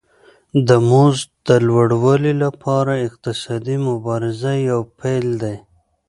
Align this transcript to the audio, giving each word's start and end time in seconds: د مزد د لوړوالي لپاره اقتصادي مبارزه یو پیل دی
د 0.67 0.69
مزد 0.89 1.29
د 1.47 1.49
لوړوالي 1.67 2.33
لپاره 2.43 2.93
اقتصادي 3.07 3.77
مبارزه 3.87 4.51
یو 4.69 4.81
پیل 4.99 5.27
دی 5.41 5.55